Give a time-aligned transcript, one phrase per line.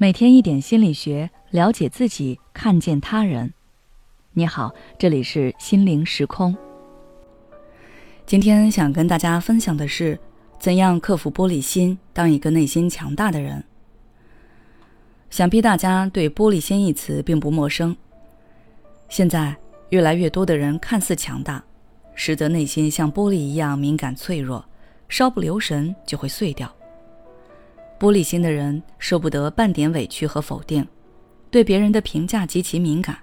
[0.00, 3.52] 每天一点心理学，了解自己，看见他人。
[4.32, 6.56] 你好，这里是心灵时空。
[8.24, 10.16] 今天想跟大家分享的是，
[10.60, 13.64] 怎样克服玻璃心，当一个内心强大的人。
[15.30, 17.96] 想必大家对“玻璃心”一词并不陌生。
[19.08, 19.56] 现在
[19.88, 21.64] 越来越多的人看似强大，
[22.14, 24.64] 实则内心像玻璃一样敏感脆弱，
[25.08, 26.72] 稍不留神就会碎掉。
[27.98, 30.86] 玻璃心的人受不得半点委屈和否定，
[31.50, 33.18] 对别人的评价极其敏感。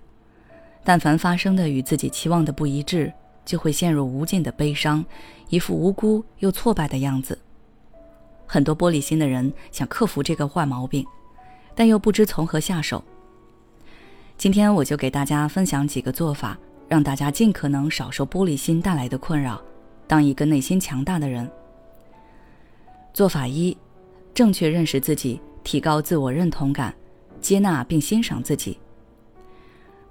[0.83, 3.11] 但凡发生的与自己期望的不一致，
[3.45, 5.03] 就会陷入无尽的悲伤，
[5.49, 7.39] 一副无辜又挫败的样子。
[8.45, 11.05] 很多玻璃心的人想克服这个坏毛病，
[11.73, 13.03] 但又不知从何下手。
[14.37, 16.57] 今天我就给大家分享几个做法，
[16.89, 19.61] 让大家尽可能少受玻璃心带来的困扰，
[20.05, 21.49] 当一个内心强大的人。
[23.13, 23.75] 做法一。
[24.35, 26.93] 正确认识自己，提高自我认同感，
[27.39, 28.77] 接纳并欣赏自己。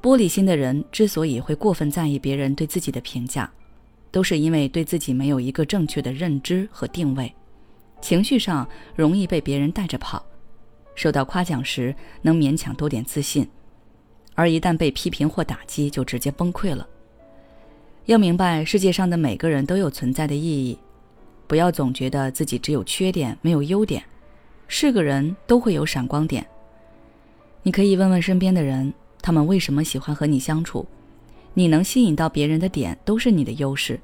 [0.01, 3.53] 玻璃心的人之所以会过分在意别人对自己的评价，
[4.11, 7.31] 都是因为对自己没有一个正确的认知和定位，
[8.01, 8.67] 情绪上
[8.97, 10.25] 容易被别人带着跑，
[10.95, 13.47] 受到夸奖时能勉强多点自信，
[14.35, 16.89] 而一旦被批评或打击，就直接崩溃了。
[18.07, 20.79] 要明白，世界上的每个人都有存在的意义，
[21.47, 24.03] 不要总觉得自己只有缺点没有优点。
[24.69, 26.47] 是个人都会有闪光点。
[27.63, 30.87] 你可以问问身边的人，他们为什么喜欢和你相处？
[31.55, 34.01] 你能吸引到别人的点都是你的优势。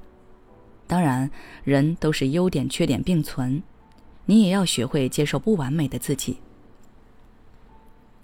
[0.86, 1.30] 当然，
[1.64, 3.62] 人都是优点缺点并存，
[4.26, 6.38] 你也要学会接受不完美的自己。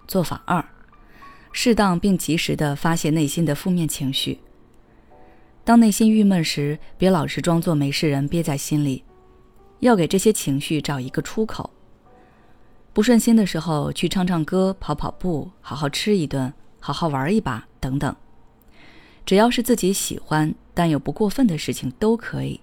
[0.06, 0.64] 做法二，
[1.52, 4.38] 适当并及时的发泄内心的负面情绪。
[5.64, 9.02] 当内心郁闷时，别老是装作没事人憋在心里，
[9.80, 11.68] 要给这些情绪找一个出口。
[12.97, 18.16] 不顺心的时候，去唱唱歌、跑跑步、好好吃一顿、好好玩一把等等，
[19.26, 22.59] 只要是自己喜欢但又不过分的事情都可以。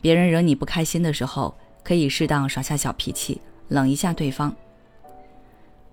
[0.00, 4.54] 别人惹你不开心的时候，可以适当耍下小脾气，冷一下对方。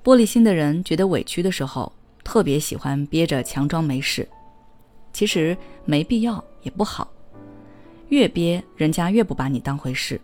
[0.03, 1.91] 玻璃心的人觉得委屈的时候，
[2.23, 4.29] 特别喜欢憋着强装没事，
[5.13, 7.11] 其实没必要也不好，
[8.09, 10.21] 越憋人家越不把你当回事。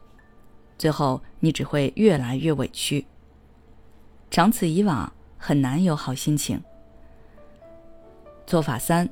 [0.81, 3.05] 最后，你只会越来越委屈。
[4.31, 6.59] 长此以往，很难有好心情。
[8.47, 9.07] 做法三：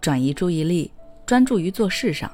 [0.00, 0.90] 转移注意力，
[1.24, 2.28] 专注于做事上。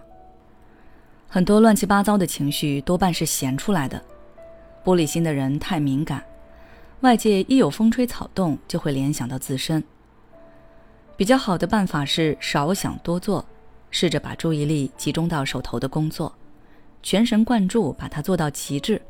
[1.28, 4.02] 很多乱七八糟的情绪多半是闲出来的。
[4.82, 6.24] 玻璃心的人太敏感，
[7.00, 9.84] 外界一有风吹草动，就会联想到自身。
[11.14, 13.44] 比较好的办法是少想多做，
[13.90, 16.34] 试着把注意力集中到手头的工作。
[17.02, 19.00] 全神贯注把它做到极致，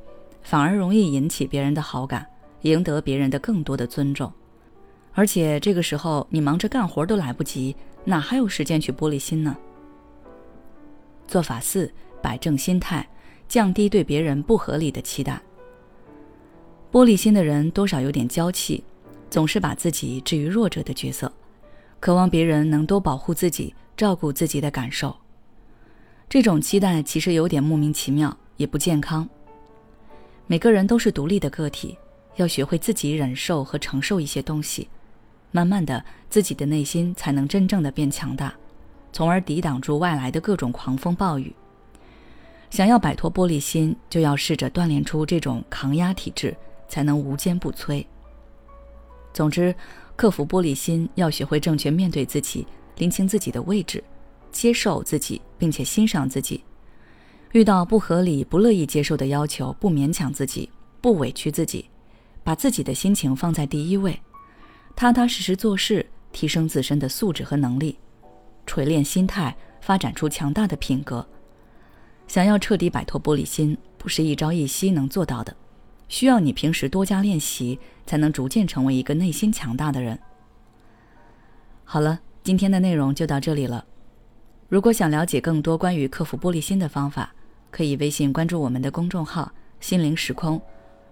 [0.42, 2.26] 反而容易引起别人的好感，
[2.62, 4.32] 赢得别人的更多的尊重。
[5.14, 9.56] 而且这个时候你忙着干活都来不及，哪还有时间去玻璃心呢？
[11.26, 13.06] 做法四：摆正心态，
[13.48, 15.40] 降低对别人不合理的期待。
[16.92, 18.84] 玻璃心的人多少有点娇气，
[19.28, 21.30] 总是把自己置于弱者的角色，
[22.00, 25.14] 渴望别人能多保护自己，照顾自己的感受。
[26.28, 29.26] 这种期待其实有点莫名其妙，也不健康。
[30.46, 31.96] 每个人都是独立的个体，
[32.36, 34.88] 要学会自己忍受和承受一些东西，
[35.52, 38.52] 慢慢的，自己的内心才能真正的变强大，
[39.10, 41.50] 从而抵挡住外来的各种狂风暴雨。
[42.68, 46.54] 想要摆脱玻璃心，就要试着锻炼出这种抗压体质，
[46.90, 48.04] 才能无坚不摧。
[49.32, 49.74] 总之，
[50.14, 52.66] 克服玻璃心，要学会正确面对自己，
[52.98, 54.04] 拎清自己的位置。
[54.50, 56.64] 接受自己，并且欣赏自己。
[57.52, 60.70] 遇到不合理、不乐意接受的要求，不勉强自己，
[61.00, 61.88] 不委屈自己，
[62.44, 64.20] 把自己的心情放在第一位，
[64.94, 67.98] 踏踏实实做事，提升自身的素质和能力，
[68.66, 71.26] 锤炼心态，发展出强大的品格。
[72.26, 75.56] 想要彻底摆脱玻璃心，不是一朝一夕能做到的，
[76.08, 80.18] 需要你平时多加练习，才能逐渐成为一个内心强大的人。
[81.84, 83.86] 好了，今天的内容就到这里了。
[84.68, 87.34] 如果想了解更多关于克服玻璃心的方法，
[87.70, 89.50] 可以微信关注我们的公众号
[89.80, 90.60] “心灵时空”，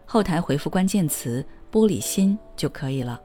[0.05, 1.43] 后台回复关键词
[1.73, 3.19] “玻璃心”就可以了。